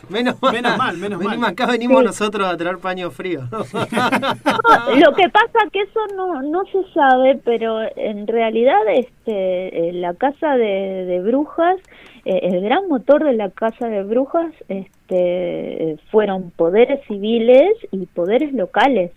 menos, 0.09 0.35
menos 0.53 0.77
mal, 0.77 0.97
menos 0.97 1.24
mal. 1.24 1.43
Acá 1.43 1.65
venimos 1.65 2.03
nosotros 2.03 2.47
a 2.47 2.55
traer 2.55 2.77
paño 2.77 3.09
frío. 3.09 3.41
lo 3.51 5.15
que 5.15 5.29
pasa 5.29 5.59
que 5.71 5.81
eso 5.81 6.00
no, 6.15 6.41
no 6.43 6.63
se 6.65 6.83
sabe, 6.93 7.39
pero 7.43 7.79
en 7.95 8.27
realidad 8.27 8.79
este, 8.93 9.91
la 9.93 10.13
casa 10.13 10.55
de, 10.55 11.21
brujas, 11.25 11.77
eh, 12.25 12.39
el 12.43 12.62
gran 12.62 12.88
motor 12.88 13.24
de 13.24 13.33
la 13.33 13.50
casa 13.50 13.88
de 13.88 14.03
brujas 14.03 14.53
este, 14.67 15.97
fueron 16.12 16.51
poderes 16.51 17.00
civiles 17.07 17.74
y 17.91 18.05
poderes 18.05 18.53
locales. 18.53 19.12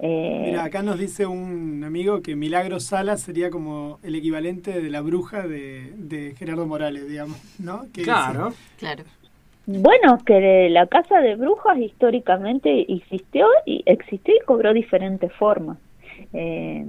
Eh, 0.00 0.42
Mira, 0.46 0.64
acá 0.64 0.82
nos 0.82 0.98
dice 0.98 1.24
un 1.24 1.82
amigo 1.84 2.20
que 2.20 2.36
Milagro 2.36 2.80
Sala 2.80 3.16
sería 3.16 3.50
como 3.50 3.98
el 4.02 4.14
equivalente 4.14 4.82
de 4.82 4.90
la 4.90 5.00
bruja 5.00 5.46
de, 5.46 6.34
Gerardo 6.38 6.66
Morales, 6.66 7.08
digamos, 7.08 7.38
¿no? 7.58 7.86
claro, 7.92 8.52
claro. 8.78 9.04
Bueno, 9.66 10.18
que 10.24 10.68
la 10.70 10.86
casa 10.86 11.20
de 11.20 11.34
brujas 11.34 11.78
históricamente 11.78 12.92
existió 12.92 13.48
y 13.64 13.82
existió 13.86 14.34
y 14.34 14.44
cobró 14.44 14.72
diferentes 14.72 15.32
formas. 15.32 15.78
Eh, 16.32 16.84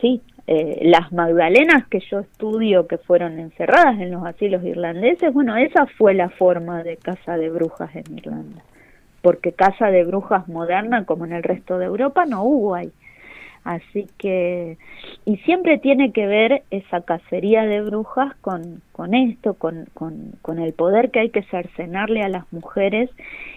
sí, 0.00 0.20
eh, 0.48 0.80
las 0.82 1.12
Magdalenas 1.12 1.86
que 1.86 2.00
yo 2.10 2.20
estudio 2.20 2.88
que 2.88 2.98
fueron 2.98 3.38
encerradas 3.38 4.00
en 4.00 4.10
los 4.10 4.26
asilos 4.26 4.64
irlandeses, 4.64 5.32
bueno, 5.32 5.56
esa 5.56 5.86
fue 5.86 6.14
la 6.14 6.28
forma 6.30 6.82
de 6.82 6.96
casa 6.96 7.36
de 7.36 7.50
brujas 7.50 7.94
en 7.94 8.18
Irlanda 8.18 8.62
porque 9.26 9.50
casa 9.50 9.90
de 9.90 10.04
brujas 10.04 10.46
moderna 10.46 11.04
como 11.04 11.24
en 11.24 11.32
el 11.32 11.42
resto 11.42 11.78
de 11.78 11.86
Europa 11.86 12.26
no 12.26 12.44
hubo 12.44 12.76
ahí. 12.76 12.92
Así 13.64 14.06
que, 14.18 14.78
y 15.24 15.38
siempre 15.38 15.78
tiene 15.78 16.12
que 16.12 16.28
ver 16.28 16.62
esa 16.70 17.00
cacería 17.00 17.64
de 17.64 17.80
brujas 17.80 18.36
con, 18.40 18.82
con 18.92 19.14
esto, 19.14 19.54
con, 19.54 19.88
con, 19.94 20.58
el 20.60 20.72
poder 20.74 21.10
que 21.10 21.18
hay 21.18 21.30
que 21.30 21.42
cercenarle 21.42 22.22
a 22.22 22.28
las 22.28 22.44
mujeres 22.52 23.10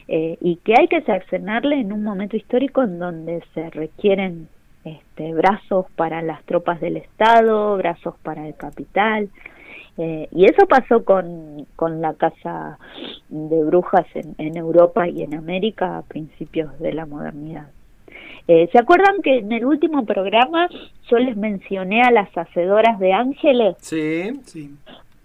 eh, 0.07 0.39
y 0.41 0.55
que 0.55 0.73
hay 0.75 0.87
que 0.87 1.01
cercenarle 1.01 1.79
en 1.79 1.93
un 1.93 2.03
momento 2.03 2.35
histórico 2.35 2.81
en 2.81 2.97
donde 2.97 3.43
se 3.53 3.69
requieren 3.69 4.47
este, 4.85 5.35
brazos 5.35 5.85
para 5.95 6.23
las 6.23 6.43
tropas 6.45 6.81
del 6.81 6.97
Estado, 6.97 7.77
brazos 7.77 8.15
para 8.23 8.47
el 8.47 8.55
capital. 8.55 9.29
Eh, 9.97 10.29
y 10.31 10.45
eso 10.45 10.65
pasó 10.67 11.03
con, 11.03 11.65
con 11.75 12.01
la 12.01 12.13
casa 12.13 12.77
de 13.27 13.63
brujas 13.63 14.05
en, 14.13 14.55
Europa 14.57 15.07
y 15.07 15.23
en 15.23 15.33
América 15.33 15.97
a 15.97 16.01
principios 16.03 16.77
de 16.79 16.93
la 16.93 17.05
modernidad. 17.05 17.67
Eh, 18.47 18.69
¿Se 18.71 18.79
acuerdan 18.79 19.21
que 19.21 19.39
en 19.39 19.51
el 19.51 19.65
último 19.65 20.05
programa 20.05 20.69
yo 21.09 21.17
les 21.17 21.35
mencioné 21.35 22.01
a 22.01 22.11
las 22.11 22.29
hacedoras 22.35 22.97
de 22.99 23.13
ángeles? 23.13 23.75
Sí, 23.79 24.39
sí. 24.45 24.73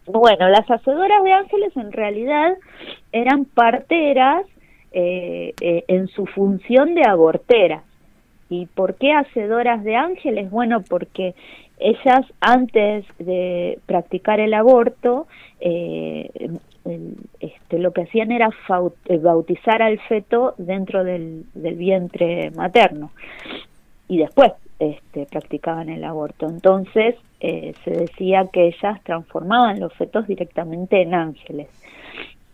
Bueno, 0.06 0.48
las 0.48 0.68
hacedoras 0.70 1.22
de 1.22 1.32
ángeles 1.32 1.76
en 1.76 1.92
realidad 1.92 2.54
eran 3.12 3.44
parteras 3.46 4.44
eh, 4.92 5.54
en 5.60 6.08
su 6.08 6.26
función 6.26 6.94
de 6.94 7.04
aborteras. 7.08 7.82
¿Y 8.50 8.66
por 8.66 8.96
qué 8.96 9.12
hacedoras 9.12 9.82
de 9.84 9.96
ángeles? 9.96 10.50
Bueno, 10.50 10.82
porque 10.82 11.34
ellas 11.78 12.24
antes 12.40 13.04
de 13.18 13.78
practicar 13.86 14.40
el 14.40 14.54
aborto, 14.54 15.26
eh, 15.60 16.30
este, 17.40 17.78
lo 17.78 17.92
que 17.92 18.02
hacían 18.02 18.30
era 18.30 18.50
eh, 19.06 19.18
bautizar 19.18 19.82
al 19.82 19.98
feto 20.00 20.54
dentro 20.58 21.02
del, 21.04 21.46
vientre 21.54 22.50
materno 22.50 23.10
y 24.06 24.18
después 24.18 24.52
este, 24.78 25.26
practicaban 25.26 25.88
el 25.88 26.04
aborto. 26.04 26.46
Entonces 26.46 27.16
eh, 27.40 27.74
se 27.84 27.90
decía 27.90 28.46
que 28.52 28.66
ellas 28.66 29.02
transformaban 29.02 29.80
los 29.80 29.92
fetos 29.94 30.26
directamente 30.26 31.02
en 31.02 31.14
ángeles. 31.14 31.68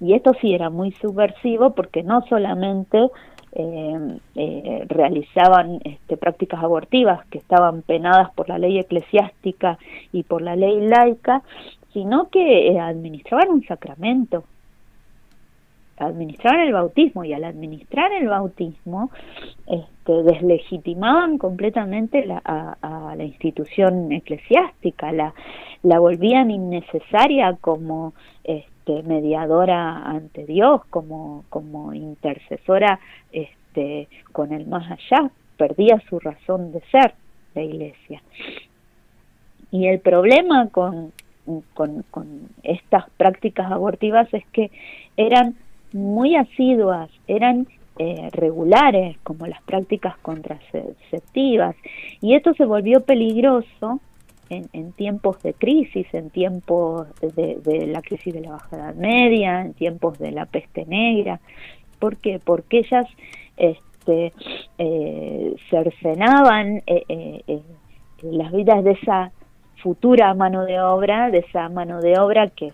Y 0.01 0.15
esto 0.15 0.33
sí 0.41 0.55
era 0.55 0.71
muy 0.71 0.93
subversivo 0.93 1.75
porque 1.75 2.03
no 2.03 2.23
solamente 2.23 3.09
eh, 3.53 4.19
eh, 4.37 4.85
realizaban 4.89 5.81
este, 5.83 6.17
prácticas 6.17 6.63
abortivas 6.63 7.27
que 7.27 7.39
estaban 7.39 7.83
penadas 7.83 8.33
por 8.35 8.49
la 8.49 8.59
ley 8.59 8.79
eclesiástica 8.79 9.77
y 10.13 10.23
por 10.23 10.41
la 10.41 10.55
ley 10.55 10.81
laica, 10.81 11.43
sino 11.93 12.29
que 12.29 12.69
eh, 12.69 12.79
administraban 12.79 13.49
un 13.49 13.65
sacramento, 13.65 14.45
administraban 15.99 16.61
el 16.61 16.73
bautismo 16.73 17.25
y 17.25 17.33
al 17.33 17.43
administrar 17.43 18.13
el 18.13 18.29
bautismo 18.29 19.11
este, 19.67 20.23
deslegitimaban 20.23 21.37
completamente 21.37 22.25
la, 22.25 22.41
a, 22.45 23.15
la 23.17 23.25
institución 23.25 24.13
eclesiástica, 24.13 25.11
la, 25.11 25.35
la 25.83 25.99
volvían 25.99 26.53
innecesaria 26.53 27.59
como 27.61 28.15
mediadora 28.87 29.99
ante 29.99 30.47
Dios, 30.47 30.85
como, 30.91 31.45
como 31.49 31.95
intercesora 31.95 32.99
este, 33.33 34.09
con 34.33 34.53
el 34.53 34.67
más 34.67 34.91
allá, 34.91 35.31
perdía 35.57 36.03
su 36.09 36.19
razón 36.19 36.73
de 36.73 36.81
ser 36.91 37.15
la 37.55 37.63
iglesia. 37.63 38.23
Y 39.71 39.87
el 39.87 40.01
problema 40.01 40.69
con, 40.71 41.13
con, 41.75 42.05
estas 42.63 43.09
prácticas 43.17 43.71
abortivas 43.71 44.33
es 44.33 44.45
que 44.53 44.71
eran 45.17 45.55
muy 45.93 46.37
asiduas, 46.37 47.11
eran 47.29 47.67
eh, 47.99 48.29
regulares 48.33 49.19
como 49.23 49.47
las 49.47 49.63
prácticas 49.63 50.17
contraceptivas 50.19 51.77
y 52.21 52.35
esto 52.35 52.55
se 52.55 52.65
volvió 52.65 53.01
peligroso 53.01 54.01
en, 54.51 54.93
tiempos 54.93 55.41
de 55.43 55.55
crisis, 55.55 56.07
en 56.13 56.31
tiempos 56.31 57.07
de, 57.21 57.87
la 57.87 58.03
crisis 58.03 58.35
de 58.35 58.41
la 58.41 58.53
Baja 58.53 58.77
Edad 58.77 58.95
Media, 58.95 59.63
en 59.63 59.75
tiempos 59.75 60.19
de 60.19 60.33
la 60.33 60.47
peste 60.47 60.85
negra. 60.87 61.41
¿Por 61.99 62.17
qué? 62.17 62.41
Porque 62.43 62.79
ellas 62.81 63.07
este, 63.57 64.33
eh, 64.79 65.55
cercenaban 65.71 66.83
eh, 66.87 67.05
eh, 67.47 67.63
las 68.23 68.53
vidas 68.53 68.83
de 68.83 68.93
esa 68.93 69.31
futura 69.83 70.35
mano 70.35 70.65
de 70.65 70.81
obra, 70.81 71.31
de 71.31 71.39
esa 71.39 71.69
mano 71.69 72.01
de 72.01 72.19
obra 72.19 72.49
que, 72.49 72.73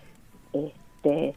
este, 0.53 1.35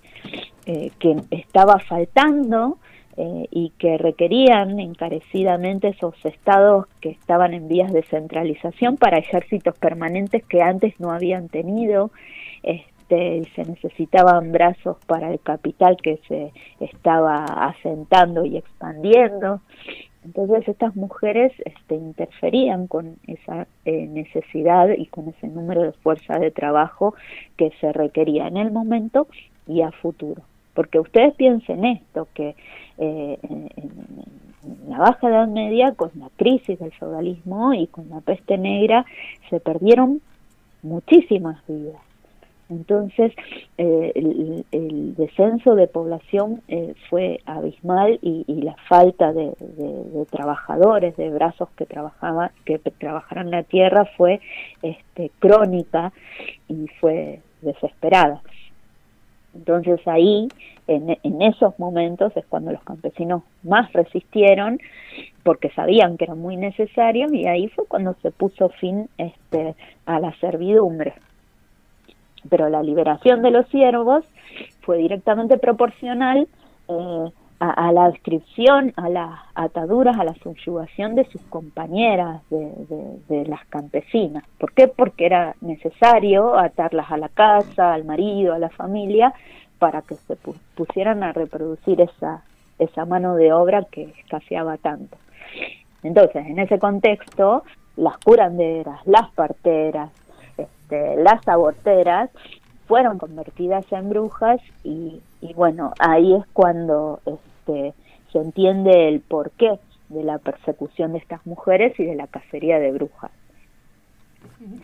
que 0.65 1.15
estaba 1.31 1.79
faltando 1.79 2.77
eh, 3.21 3.47
y 3.51 3.71
que 3.77 3.97
requerían 3.97 4.79
encarecidamente 4.79 5.89
esos 5.89 6.15
estados 6.23 6.85
que 7.01 7.09
estaban 7.09 7.53
en 7.53 7.67
vías 7.67 7.91
de 7.91 8.03
centralización 8.03 8.95
para 8.95 9.17
ejércitos 9.17 9.77
permanentes 9.77 10.45
que 10.45 10.61
antes 10.61 10.97
no 11.01 11.11
habían 11.11 11.49
tenido. 11.49 12.11
Este, 12.63 13.43
se 13.55 13.65
necesitaban 13.65 14.53
brazos 14.53 14.95
para 15.05 15.33
el 15.33 15.41
capital 15.41 15.97
que 16.01 16.21
se 16.29 16.53
estaba 16.79 17.43
asentando 17.43 18.45
y 18.45 18.55
expandiendo. 18.55 19.59
Entonces 20.23 20.69
estas 20.69 20.95
mujeres 20.95 21.51
este, 21.65 21.95
interferían 21.95 22.87
con 22.87 23.17
esa 23.27 23.67
eh, 23.83 24.07
necesidad 24.07 24.87
y 24.97 25.07
con 25.07 25.27
ese 25.27 25.49
número 25.49 25.83
de 25.83 25.91
fuerza 25.91 26.39
de 26.39 26.51
trabajo 26.51 27.15
que 27.57 27.71
se 27.81 27.91
requería 27.91 28.47
en 28.47 28.55
el 28.55 28.71
momento 28.71 29.27
y 29.67 29.81
a 29.81 29.91
futuro. 29.91 30.41
Porque 30.73 30.97
ustedes 30.97 31.35
piensen 31.35 31.83
esto, 31.83 32.29
que 32.33 32.55
eh, 32.99 33.39
en, 33.43 33.69
la 34.87 34.99
Baja 34.99 35.29
Edad 35.29 35.47
Media, 35.47 35.93
con 35.95 36.11
la 36.15 36.29
crisis 36.35 36.77
del 36.79 36.91
feudalismo 36.91 37.73
y 37.73 37.87
con 37.87 38.09
la 38.09 38.21
peste 38.21 38.57
negra, 38.57 39.05
se 39.49 39.59
perdieron 39.59 40.21
muchísimas 40.83 41.65
vidas. 41.67 42.01
Entonces, 42.69 43.33
eh, 43.77 44.11
el, 44.15 45.15
descenso 45.15 45.75
de 45.75 45.87
población 45.87 46.61
eh, 46.67 46.93
fue 47.09 47.41
abismal 47.45 48.19
y, 48.21 48.45
la 48.61 48.75
falta 48.87 49.33
de, 49.33 49.53
trabajadores, 50.29 51.17
de 51.17 51.29
brazos 51.29 51.69
que 51.75 51.85
trabajaban, 51.85 52.51
que 52.65 52.77
trabajaran 52.77 53.49
la 53.49 53.63
tierra 53.63 54.05
fue 54.17 54.39
este, 54.83 55.31
crónica 55.39 56.13
y 56.67 56.87
fue 56.99 57.41
desesperada. 57.61 58.41
Entonces 59.55 59.99
ahí, 60.07 60.47
en, 60.87 61.17
en, 61.23 61.41
esos 61.41 61.77
momentos, 61.79 62.35
es 62.35 62.45
cuando 62.45 62.71
los 62.71 62.83
campesinos 62.83 63.43
más 63.63 63.91
resistieron, 63.93 64.79
porque 65.43 65.69
sabían 65.71 66.17
que 66.17 66.25
era 66.25 66.35
muy 66.35 66.55
necesario, 66.57 67.27
y 67.33 67.47
ahí 67.47 67.67
fue 67.69 67.85
cuando 67.87 68.15
se 68.21 68.31
puso 68.31 68.69
fin 68.69 69.09
este, 69.17 69.75
a 70.05 70.19
la 70.19 70.33
servidumbre. 70.39 71.13
Pero 72.49 72.69
la 72.69 72.83
liberación 72.83 73.41
de 73.41 73.51
los 73.51 73.67
siervos 73.67 74.23
fue 74.81 74.97
directamente 74.97 75.57
proporcional 75.57 76.47
eh, 76.87 77.31
a, 77.59 77.91
la 77.91 78.09
descripción, 78.09 78.93
a 78.95 79.09
las 79.09 79.39
ataduras, 79.53 80.17
a 80.17 80.23
la 80.23 80.33
subyugación 80.35 81.15
de 81.15 81.25
sus 81.25 81.41
compañeras, 81.43 82.41
de, 82.49 83.45
las 83.45 83.65
campesinas. 83.67 84.43
¿Por 84.57 84.71
qué? 84.73 84.87
Porque 84.87 85.25
era 85.25 85.55
necesario 85.59 86.57
atarlas 86.57 87.11
a 87.11 87.17
la 87.17 87.29
casa, 87.29 87.93
al 87.93 88.05
marido, 88.05 88.53
a 88.53 88.59
la 88.59 88.69
familia, 88.69 89.33
para 89.77 90.01
que 90.01 90.15
se 90.15 90.37
pusieran 90.75 91.23
a 91.23 91.33
reproducir 91.33 91.99
esa, 92.01 92.43
esa 92.79 93.05
mano 93.05 93.35
de 93.35 93.51
obra 93.51 93.85
que 93.91 94.03
escaseaba 94.03 94.77
tanto. 94.77 95.17
Entonces, 96.03 96.45
en 96.47 96.59
ese 96.59 96.79
contexto, 96.79 97.63
las 97.97 98.17
curanderas, 98.19 99.05
las 99.05 99.29
parteras, 99.31 100.11
este, 100.57 101.17
las 101.17 101.45
aborteras 101.47 102.29
fueron 102.87 103.17
convertidas 103.17 103.85
en 103.91 104.09
brujas 104.09 104.61
y, 104.83 105.21
y 105.41 105.53
bueno, 105.53 105.93
ahí 105.99 106.33
es 106.35 106.45
cuando 106.53 107.19
este, 107.69 107.93
se 108.31 108.37
entiende 108.39 109.07
el 109.07 109.21
porqué 109.21 109.79
de 110.09 110.23
la 110.23 110.37
persecución 110.39 111.13
de 111.13 111.19
estas 111.19 111.45
mujeres 111.45 111.99
y 111.99 112.05
de 112.05 112.15
la 112.15 112.27
cacería 112.27 112.79
de 112.79 112.91
brujas. 112.91 113.31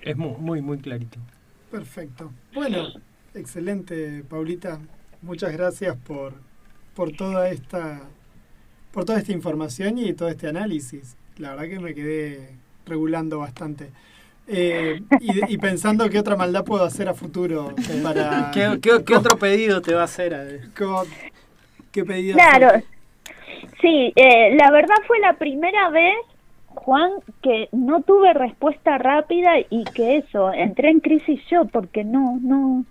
Es 0.02 0.16
muy, 0.16 0.36
muy, 0.40 0.62
muy 0.62 0.78
clarito. 0.78 1.20
Perfecto. 1.72 2.32
Bueno, 2.54 2.88
excelente, 3.34 4.24
Paulita. 4.30 4.80
Muchas 5.22 5.54
gracias 5.54 5.96
por, 5.98 6.34
por 6.96 7.12
toda 7.12 7.50
esta 7.50 8.02
por 8.92 9.04
toda 9.04 9.20
esta 9.20 9.34
información 9.34 9.98
y 9.98 10.14
todo 10.14 10.30
este 10.30 10.48
análisis. 10.48 11.18
La 11.38 11.52
verdad 11.52 11.66
que 11.68 11.80
me 11.80 11.94
quedé 11.94 12.56
regulando 12.86 13.40
bastante. 13.40 13.92
Eh, 14.48 15.02
y, 15.20 15.58
pensando 15.58 16.08
qué 16.10 16.20
otra 16.20 16.36
maldad 16.36 16.64
puedo 16.64 16.84
hacer 16.84 17.10
a 17.10 17.14
futuro 17.14 17.74
para... 18.04 18.52
¿Qué, 18.54 18.80
qué, 18.80 19.16
otro 19.16 19.38
pedido 19.38 19.82
te 19.82 19.96
va 19.96 20.02
a 20.02 20.06
hacer? 20.06 20.70
Claro, 22.04 22.82
sí, 23.82 24.14
eh, 24.16 24.56
la 24.56 24.72
verdad 24.72 24.96
fue 25.08 25.20
la 25.20 25.34
primera 25.34 25.90
vez, 25.90 26.16
Juan, 26.68 27.12
que 27.42 27.70
no 27.72 28.02
tuve 28.02 28.34
respuesta 28.34 28.98
rápida 28.98 29.60
y 29.70 29.84
que 29.94 30.18
eso, 30.18 30.52
entré 30.54 30.90
en 30.90 31.00
crisis 31.00 31.40
yo 31.50 31.66
porque 31.66 32.04
no, 32.04 32.38
no, 32.42 32.86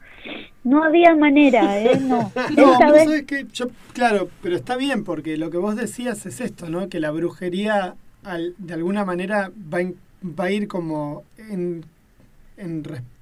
no 0.65 0.85
había 0.85 1.15
manera, 1.15 1.79
¿eh? 1.81 1.99
No. 2.01 2.33
no, 2.57 2.93
vez... 2.93 3.25
que 3.25 3.47
yo, 3.53 3.67
claro, 3.93 4.29
pero 4.43 4.57
está 4.57 4.77
bien 4.77 5.05
porque 5.05 5.37
lo 5.37 5.51
que 5.51 5.59
vos 5.59 5.77
decías 5.77 6.25
es 6.27 6.41
esto, 6.41 6.69
¿no? 6.69 6.89
Que 6.89 7.01
la 7.01 7.11
brujería 7.11 7.95
al, 8.25 8.55
de 8.59 8.75
alguna 8.75 9.05
manera 9.05 9.51
va 9.73 9.83
en 9.83 9.97
va 10.25 10.45
a 10.45 10.51
ir 10.51 10.69
como 10.69 11.25
en, 11.37 11.85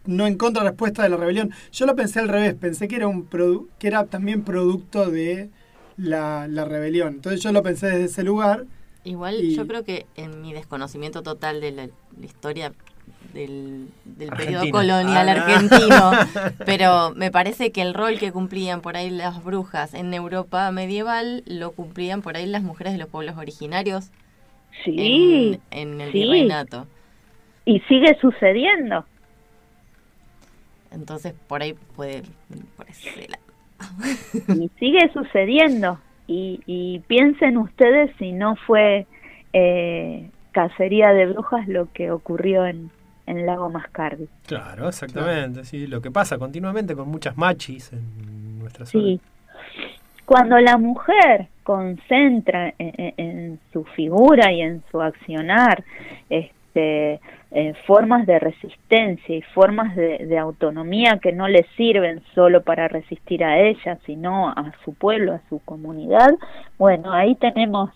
no 0.06 0.26
en 0.26 0.36
contra 0.36 0.62
respuesta 0.62 1.02
de 1.02 1.08
la 1.08 1.16
rebelión. 1.16 1.50
Yo 1.72 1.86
lo 1.86 1.96
pensé 1.96 2.20
al 2.20 2.28
revés, 2.28 2.54
pensé 2.54 2.88
que 2.88 2.96
era, 2.96 3.08
un 3.08 3.28
que 3.78 3.86
era 3.86 4.06
también 4.06 4.42
producto 4.42 5.10
de 5.10 5.50
la, 5.96 6.46
rebelión. 6.64 7.14
Entonces 7.14 7.42
yo 7.42 7.52
lo 7.52 7.62
pensé 7.62 7.86
desde 7.86 8.04
ese 8.04 8.22
lugar. 8.22 8.64
Igual 9.04 9.42
yo 9.50 9.66
creo 9.66 9.84
que 9.84 10.06
en 10.16 10.40
mi 10.42 10.52
desconocimiento 10.52 11.22
total 11.22 11.60
de 11.60 11.72
la, 11.72 11.88
historia 12.22 12.72
del, 13.34 13.88
del 14.04 14.28
periodo 14.30 14.70
colonial 14.70 15.28
ah, 15.28 15.32
argentino, 15.32 16.12
pero 16.66 17.12
me 17.16 17.30
parece 17.30 17.72
que 17.72 17.82
el 17.82 17.94
rol 17.94 18.18
que 18.18 18.30
cumplían 18.30 18.80
por 18.80 18.96
ahí 18.96 19.10
las 19.10 19.42
brujas 19.42 19.94
en 19.94 20.14
Europa 20.14 20.70
medieval 20.70 21.42
lo 21.46 21.72
cumplían 21.72 22.22
por 22.22 22.36
ahí 22.36 22.46
las 22.46 22.62
mujeres 22.62 22.92
de 22.92 22.98
los 22.98 23.08
pueblos 23.08 23.36
originarios 23.36 24.10
Sí. 24.84 25.60
En, 25.70 26.00
el 26.00 26.12
virreinato. 26.12 26.86
Y 27.64 27.80
sigue 27.80 28.18
sucediendo. 28.20 29.04
Entonces 30.90 31.34
por 31.46 31.62
ahí 31.62 31.74
puede 31.96 32.22
y 34.48 34.70
sigue 34.78 35.10
sucediendo. 35.12 35.98
Y, 36.26 36.60
y, 36.66 37.00
piensen 37.00 37.58
ustedes 37.58 38.10
si 38.18 38.32
no 38.32 38.56
fue 38.56 39.06
eh, 39.52 40.30
cacería 40.52 41.10
de 41.12 41.26
brujas 41.26 41.66
lo 41.68 41.92
que 41.92 42.10
ocurrió 42.10 42.64
en, 42.64 42.90
en 43.26 43.44
Lago 43.44 43.68
Mascardi. 43.70 44.28
Claro, 44.46 44.88
exactamente. 44.88 45.64
Sí, 45.64 45.86
lo 45.86 46.00
que 46.00 46.10
pasa 46.10 46.38
continuamente 46.38 46.94
con 46.94 47.08
muchas 47.08 47.36
machis 47.36 47.92
en 47.92 48.58
nuestra 48.60 48.86
zona. 48.86 49.04
Sí. 49.04 49.20
Cuando 50.24 50.58
la 50.58 50.78
mujer 50.78 51.48
concentra 51.62 52.72
en, 52.78 53.58
su 53.72 53.84
figura 53.84 54.52
y 54.52 54.62
en 54.62 54.82
su 54.90 55.00
accionar 55.00 55.84
este, 56.30 56.54
eh, 56.74 57.74
formas 57.86 58.26
de 58.26 58.38
resistencia 58.38 59.36
y 59.36 59.42
formas 59.42 59.94
de, 59.94 60.38
autonomía 60.38 61.18
que 61.22 61.32
no 61.32 61.48
le 61.48 61.66
sirven 61.76 62.22
solo 62.34 62.62
para 62.62 62.88
resistir 62.88 63.44
a 63.44 63.58
ella, 63.58 63.98
sino 64.06 64.48
a 64.48 64.72
su 64.84 64.94
pueblo, 64.94 65.34
a 65.34 65.40
su 65.48 65.58
comunidad, 65.60 66.30
bueno, 66.78 67.12
ahí 67.12 67.34
tenemos 67.34 67.90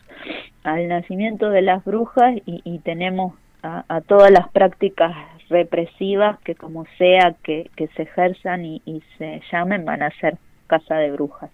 al 0.63 0.89
nacimiento 0.89 1.49
de 1.51 1.63
las 1.63 1.85
brujas 1.85 2.35
y, 2.45 2.79
tenemos 2.81 3.35
a, 3.63 4.01
todas 4.03 4.31
las 4.31 4.49
prácticas 4.51 5.17
represivas 5.49 6.39
que 6.41 6.55
como 6.55 6.85
sea 6.99 7.35
que, 7.43 7.71
se 7.97 8.03
ejerzan 8.03 8.65
y, 8.65 8.83
y 8.85 9.03
se 9.17 9.41
llamen 9.51 9.85
van 9.85 10.03
a 10.03 10.11
ser 10.21 10.37
casa 10.67 10.97
de 10.97 11.13
brujas. 11.13 11.51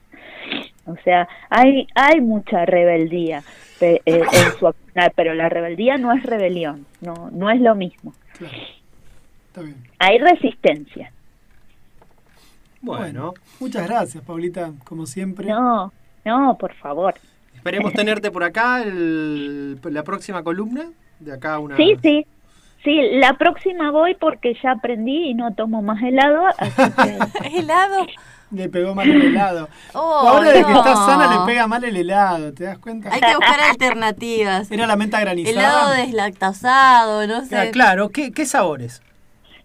O 0.86 0.96
sea, 1.04 1.28
hay, 1.48 1.86
hay 1.94 2.20
mucha 2.20 2.64
rebeldía 2.64 3.42
eh, 3.80 4.00
en 4.04 4.24
su 4.58 4.74
pero 5.16 5.34
la 5.34 5.48
rebeldía 5.48 5.96
no 5.96 6.12
es 6.12 6.22
rebelión, 6.22 6.86
no, 7.00 7.30
no 7.32 7.50
es 7.50 7.60
lo 7.60 7.74
mismo. 7.74 8.14
Hay 9.98 10.18
resistencia. 10.18 11.12
Bueno. 12.80 13.34
muchas 13.60 13.86
gracias, 13.86 14.24
Paulita, 14.24 14.72
como 14.84 15.06
siempre. 15.06 15.46
No, 15.46 15.92
no, 16.24 16.58
por 16.58 16.74
favor. 16.74 17.14
Esperemos 17.54 17.92
tenerte 17.92 18.30
por 18.30 18.42
acá 18.42 18.84
la 18.84 20.02
próxima 20.02 20.42
columna. 20.42 20.86
De 21.20 21.32
acá 21.32 21.58
una. 21.60 21.76
Sí, 21.76 21.96
sí. 22.02 22.26
Sí, 22.82 23.00
la 23.12 23.34
próxima 23.34 23.92
voy 23.92 24.14
porque 24.14 24.56
ya 24.60 24.72
aprendí 24.72 25.28
y 25.28 25.34
no 25.34 25.54
tomo 25.54 25.82
más 25.82 26.02
helado. 26.02 26.46
¿Helado? 27.54 28.06
Le 28.52 28.68
pegó 28.68 28.94
mal 28.94 29.08
el 29.10 29.22
helado. 29.22 29.68
Oh, 29.94 30.28
Ahora 30.28 30.52
de 30.52 30.64
que 30.64 30.72
está 30.72 30.96
sana 30.96 31.40
le 31.40 31.46
pega 31.46 31.66
mal 31.66 31.84
el 31.84 31.96
helado, 31.96 32.52
¿te 32.52 32.64
das 32.64 32.78
cuenta? 32.78 33.10
Hay 33.12 33.20
que 33.20 33.34
buscar 33.34 33.60
alternativas. 33.60 34.70
Era 34.70 34.86
la 34.86 34.96
menta 34.96 35.20
granizada. 35.20 35.52
Helado 35.52 35.90
deslactosado, 35.92 37.26
no 37.26 37.44
sé. 37.44 37.70
claro, 37.72 38.08
¿qué, 38.10 38.32
qué 38.32 38.46
sabores? 38.46 39.02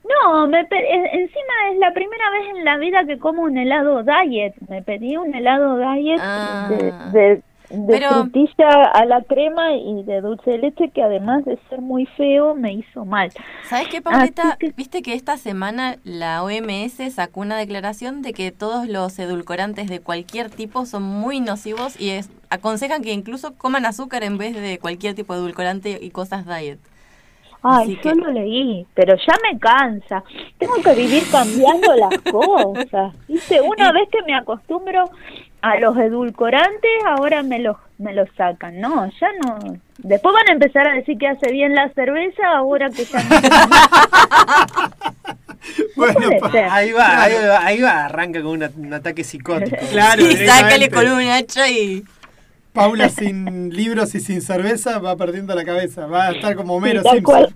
No, 0.08 0.48
me 0.48 0.60
encima 0.60 1.54
es 1.72 1.80
la 1.80 1.94
primera 1.94 2.30
vez 2.32 2.58
en 2.58 2.66
la 2.66 2.78
vida 2.78 3.06
que 3.06 3.18
como 3.18 3.44
un 3.44 3.58
helado 3.58 4.04
diet. 4.04 4.56
Me 4.70 4.82
pedí 4.82 5.18
un 5.18 5.34
helado 5.34 5.78
diet 5.78 6.20
ah. 6.22 6.68
de, 6.70 6.92
de 7.12 7.42
frutilla 7.68 8.84
a 8.94 9.06
la 9.06 9.22
crema 9.24 9.76
y 9.76 10.04
de 10.04 10.22
dulce 10.22 10.52
de 10.52 10.58
leche 10.60 10.90
que 10.90 11.04
además 11.04 11.46
de 11.46 11.58
ser 11.70 11.82
muy 11.82 12.06
feo 12.18 12.56
me 12.56 12.74
hizo 12.74 13.06
mal. 13.06 13.32
¿Sabes 13.64 13.88
qué, 13.90 14.02
Paulita? 14.02 14.58
Viste 14.76 15.02
que 15.02 15.14
esta 15.14 15.38
semana 15.38 15.98
la 16.04 16.44
OMS 16.44 17.14
sacó 17.14 17.42
una 17.42 17.58
declaración 17.58 18.22
de 18.22 18.34
que 18.34 18.52
todos 18.52 18.88
los 18.88 19.18
edulcorantes 19.20 19.90
de 19.90 20.00
cualquier 20.00 20.50
tipo 20.50 20.86
son 20.86 21.04
muy 21.04 21.40
nocivos 21.40 22.00
y 22.00 22.10
es, 22.10 22.30
aconsejan 22.50 23.02
que 23.02 23.14
incluso 23.14 23.56
coman 23.56 23.86
azúcar 23.86 24.24
en 24.24 24.38
vez 24.38 24.56
de 24.56 24.80
cualquier 24.80 25.16
tipo 25.16 25.34
de 25.34 25.40
edulcorante 25.40 26.00
y 26.02 26.10
cosas 26.10 26.46
diet. 26.46 26.80
Ay, 27.64 28.00
yo 28.04 28.14
lo 28.14 28.32
leí, 28.32 28.86
pero 28.94 29.16
ya 29.16 29.34
me 29.44 29.60
cansa. 29.60 30.24
Tengo 30.58 30.76
que 30.76 30.94
vivir 30.94 31.24
cambiando 31.32 31.96
las 31.96 32.22
cosas. 32.32 33.14
¿Viste? 33.28 33.62
Una 33.62 33.92
vez 33.92 34.08
que 34.10 34.22
me 34.24 34.36
acostumbro 34.36 35.10
a 35.62 35.80
los 35.80 35.98
edulcorantes, 35.98 36.92
ahora 37.06 37.44
me 37.44 37.60
los, 37.60 37.78
me 37.98 38.14
los 38.14 38.30
sacan. 38.38 38.80
No, 38.80 39.10
ya 39.20 39.28
no. 39.44 39.58
Después 39.98 40.34
van 40.34 40.50
a 40.50 40.54
empezar 40.54 40.88
a 40.88 40.94
decir 40.94 41.18
que 41.18 41.28
hace 41.28 41.52
bien 41.52 41.74
la 41.74 41.90
cerveza, 41.90 42.48
ahora 42.56 42.90
que 42.90 43.06
ya 43.06 43.24
no. 43.24 43.30
bueno, 45.96 46.30
ahí 46.70 46.92
va, 46.92 47.24
ahí 47.24 47.34
va, 47.34 47.66
ahí 47.66 47.82
va, 47.82 48.06
arranca 48.06 48.42
con 48.42 48.64
un 48.78 48.94
ataque 48.94 49.24
psicótico. 49.24 49.78
Claro, 49.92 50.24
sí, 50.24 50.46
sácale 50.46 50.90
con 50.90 51.08
un 51.10 51.22
hacha 51.22 51.68
y... 51.70 52.04
Paula 52.78 53.10
sin 53.10 53.72
libros 53.72 54.14
y 54.14 54.20
sin 54.20 54.40
cerveza 54.40 55.00
va 55.00 55.16
perdiendo 55.16 55.56
la 55.56 55.66
cabeza, 55.66 56.06
va 56.06 56.28
a 56.28 56.32
estar 56.34 56.56
como 56.56 56.76
Homero 56.76 57.02
Simpson. 57.02 57.48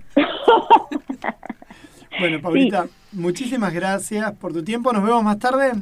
bueno, 2.19 2.41
Paulita, 2.41 2.87
muchísimas 3.11 3.71
gracias 3.71 4.31
por 4.31 4.51
tu 4.51 4.63
tiempo. 4.63 4.91
Nos 4.91 5.03
vemos 5.03 5.23
más 5.23 5.37
tarde. 5.37 5.73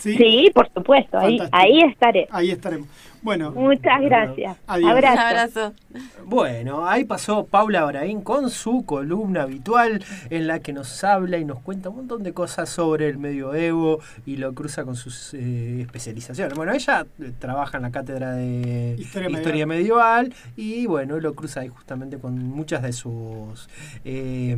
Sí, 0.00 0.50
por 0.54 0.72
supuesto, 0.72 1.18
ahí, 1.18 1.38
ahí 1.52 1.80
estaré. 1.82 2.26
Ahí 2.30 2.50
estaremos. 2.50 2.88
Bueno. 3.22 3.50
Muchas 3.50 4.00
gracias. 4.00 4.56
Adiós. 4.66 4.90
Abrazo. 4.90 5.20
abrazo. 5.20 5.74
Bueno, 6.24 6.88
ahí 6.88 7.04
pasó 7.04 7.44
Paula 7.44 7.84
Braín 7.84 8.22
con 8.22 8.48
su 8.48 8.84
columna 8.86 9.42
habitual 9.42 10.02
en 10.30 10.46
la 10.46 10.60
que 10.60 10.72
nos 10.72 11.04
habla 11.04 11.36
y 11.36 11.44
nos 11.44 11.60
cuenta 11.60 11.90
un 11.90 11.96
montón 11.96 12.22
de 12.22 12.32
cosas 12.32 12.70
sobre 12.70 13.08
el 13.08 13.18
medioevo 13.18 14.00
y 14.24 14.36
lo 14.36 14.54
cruza 14.54 14.84
con 14.84 14.96
sus 14.96 15.34
eh, 15.34 15.82
especializaciones. 15.82 16.54
Bueno, 16.56 16.72
ella 16.72 17.06
eh, 17.20 17.32
trabaja 17.38 17.76
en 17.76 17.82
la 17.82 17.90
cátedra 17.90 18.32
de 18.32 18.96
Historia, 18.98 19.66
medieval. 19.66 20.32
y 20.56 20.86
bueno, 20.86 21.20
lo 21.20 21.34
cruza 21.34 21.60
ahí 21.60 21.68
justamente 21.68 22.18
con 22.18 22.38
muchas 22.38 22.82
de 22.82 22.92
sus... 22.92 23.68
Eh, 24.04 24.56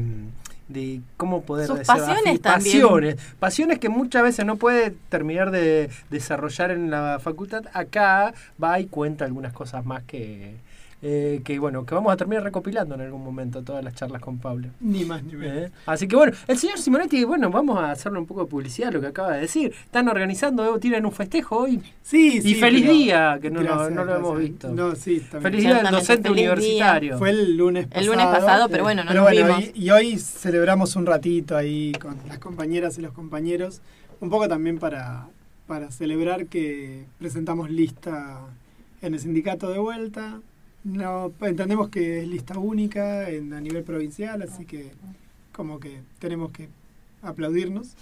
de 0.68 1.01
cómo 1.16 1.42
poder 1.42 1.66
Sus 1.66 1.81
pasiones 1.81 2.38
pasiones 2.38 3.16
pasiones 3.38 3.79
que 3.79 3.88
muchas 3.88 4.22
veces 4.22 4.44
no 4.44 4.57
puede 4.57 4.92
terminar 5.09 5.51
de 5.51 5.90
desarrollar 6.11 6.70
en 6.70 6.90
la 6.90 7.18
facultad. 7.20 7.64
Acá 7.72 8.35
va 8.62 8.79
y 8.81 8.87
cuenta 8.87 9.25
algunas 9.25 9.53
cosas 9.53 9.85
más 9.85 10.03
que 10.05 10.55
eh, 11.04 11.40
que 11.44 11.58
bueno, 11.58 11.84
que 11.84 11.96
vamos 11.96 12.12
a 12.12 12.16
terminar 12.16 12.44
recopilando 12.44 12.94
en 12.94 13.00
algún 13.00 13.24
momento 13.24 13.62
todas 13.64 13.82
las 13.82 13.92
charlas 13.94 14.22
con 14.22 14.38
Pablo. 14.38 14.68
Ni 14.80 15.04
más 15.04 15.24
ni 15.24 15.32
menos. 15.32 15.56
Eh, 15.56 15.70
así 15.86 16.06
que 16.06 16.14
bueno, 16.14 16.32
el 16.46 16.56
señor 16.56 16.78
Simonetti, 16.78 17.24
bueno, 17.24 17.50
vamos 17.50 17.76
a 17.78 17.90
hacerle 17.90 18.20
un 18.20 18.26
poco 18.26 18.44
de 18.44 18.46
publicidad 18.46 18.90
a 18.90 18.92
lo 18.92 19.00
que 19.00 19.08
acaba 19.08 19.32
de 19.32 19.40
decir. 19.40 19.74
Están 19.84 20.08
organizando, 20.08 20.78
tienen 20.78 21.04
un 21.04 21.10
festejo 21.10 21.58
hoy. 21.58 21.82
Sí, 22.02 22.40
sí. 22.40 22.52
Y 22.52 22.54
feliz 22.54 22.88
día, 22.88 23.36
que 23.42 23.50
no, 23.50 23.62
lo 23.62 24.16
hemos 24.16 24.38
visto. 24.38 24.68
No, 24.68 24.94
sí, 24.94 25.18
Feliz 25.18 25.62
día 25.62 25.82
del 25.82 25.90
docente 25.90 26.30
universitario. 26.30 27.18
Fue 27.18 27.30
el 27.30 27.56
lunes 27.56 27.88
pasado. 27.88 28.00
El 28.00 28.06
lunes 28.06 28.26
pasado, 28.26 28.68
pero 28.68 28.84
bueno, 28.84 29.02
no 29.02 29.12
nos 29.12 29.30
vimos. 29.30 29.64
Y, 29.74 29.86
y 29.86 29.90
hoy 29.90 30.18
celebramos 30.18 30.94
un 30.94 31.06
ratito 31.06 31.56
ahí 31.56 31.92
con 32.00 32.16
las 32.28 32.38
compañeras 32.38 32.96
y 32.98 33.02
los 33.02 33.12
compañeros, 33.12 33.80
un 34.20 34.30
poco 34.30 34.46
también 34.46 34.78
para, 34.78 35.26
para 35.66 35.90
celebrar 35.90 36.46
que 36.46 37.06
presentamos 37.18 37.70
lista 37.70 38.38
en 39.00 39.14
el 39.14 39.20
sindicato 39.20 39.70
de 39.70 39.80
vuelta, 39.80 40.40
no, 40.85 41.33
entendemos 41.40 41.88
que 41.88 42.23
es 42.23 42.29
lista 42.29 42.59
única 42.59 43.29
en, 43.31 43.53
a 43.53 43.61
nivel 43.61 43.85
provincial, 43.85 44.42
así 44.42 44.64
que 44.64 44.90
como 45.53 45.79
que 45.79 46.01
tenemos 46.18 46.51
que 46.51 46.68
aplaudirnos. 47.23 47.95